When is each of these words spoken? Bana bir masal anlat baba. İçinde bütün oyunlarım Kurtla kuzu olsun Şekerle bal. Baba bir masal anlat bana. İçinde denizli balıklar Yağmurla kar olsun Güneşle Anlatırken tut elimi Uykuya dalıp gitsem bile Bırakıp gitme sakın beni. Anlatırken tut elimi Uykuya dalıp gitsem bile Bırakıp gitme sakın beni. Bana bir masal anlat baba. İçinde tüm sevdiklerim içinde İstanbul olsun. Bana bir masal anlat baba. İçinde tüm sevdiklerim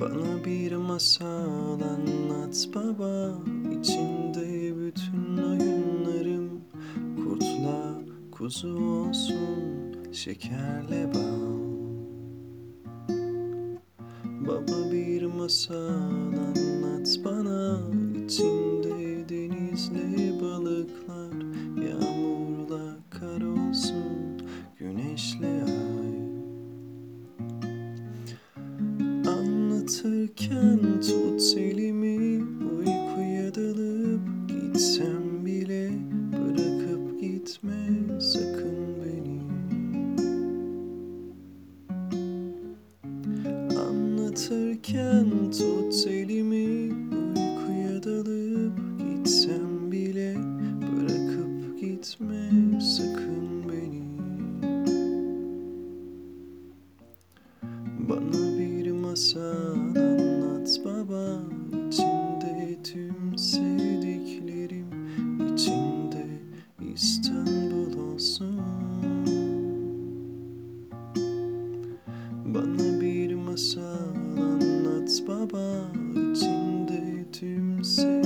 Bana 0.00 0.44
bir 0.44 0.76
masal 0.76 1.80
anlat 1.80 2.68
baba. 2.74 3.38
İçinde 3.80 4.74
bütün 4.76 5.36
oyunlarım 5.36 6.60
Kurtla 7.16 8.00
kuzu 8.32 8.78
olsun 8.78 9.94
Şekerle 10.12 11.14
bal. 11.14 11.56
Baba 14.24 14.92
bir 14.92 15.22
masal 15.22 15.76
anlat 15.76 17.18
bana. 17.24 17.78
İçinde 18.24 19.28
denizli 19.28 20.40
balıklar 20.40 21.34
Yağmurla 21.88 22.96
kar 23.10 23.42
olsun 23.42 24.42
Güneşle 24.78 25.45
Anlatırken 30.06 31.00
tut 31.00 31.58
elimi 31.58 32.44
Uykuya 32.78 33.54
dalıp 33.54 34.20
gitsem 34.48 35.46
bile 35.46 35.90
Bırakıp 36.32 37.20
gitme 37.20 37.88
sakın 38.20 38.76
beni. 39.02 39.40
Anlatırken 43.78 45.50
tut 45.50 46.06
elimi 46.06 46.92
Uykuya 47.16 48.02
dalıp 48.02 48.78
gitsem 48.98 49.92
bile 49.92 50.36
Bırakıp 50.82 51.80
gitme 51.80 52.50
sakın 52.80 53.68
beni. 53.68 54.02
Bana 58.08 58.58
bir 58.58 58.75
masal 59.16 59.96
anlat 59.96 60.80
baba. 60.84 61.40
İçinde 61.88 62.76
tüm 62.84 63.38
sevdiklerim 63.38 64.86
içinde 65.54 66.26
İstanbul 66.94 68.12
olsun. 68.12 68.60
Bana 72.44 73.00
bir 73.00 73.34
masal 73.34 74.14
anlat 74.38 75.22
baba. 75.28 75.92
İçinde 76.32 77.24
tüm 77.32 77.84
sevdiklerim 77.84 78.25